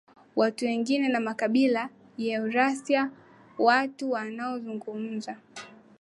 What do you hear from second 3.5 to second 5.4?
Watu wanaozungumza